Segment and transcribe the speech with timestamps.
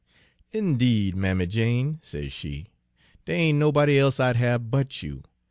[0.51, 2.69] "''Deed, Mammy Jane,' says she,
[3.25, 5.21] 'dere ain' nobody e'se I'd have but you.